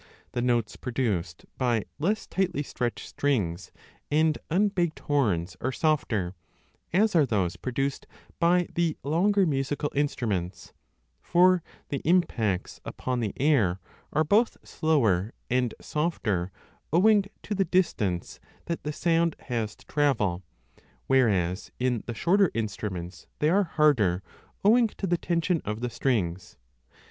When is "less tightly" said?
1.99-2.63